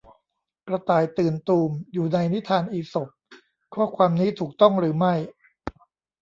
[0.67, 3.07] กระต่ายตื่นตูม อยู่ในนิทานอีสป
[3.73, 5.13] ข้อความนี้ถูกต้องหรือไม่